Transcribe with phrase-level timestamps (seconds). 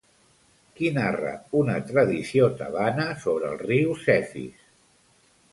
[0.79, 4.69] Qui narra una tradició tebana sobre el riu Cefís?